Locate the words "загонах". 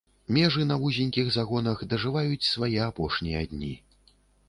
1.35-1.85